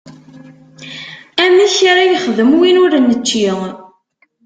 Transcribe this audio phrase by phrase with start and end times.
[1.43, 3.47] Amek ara yexdem win ur nečči?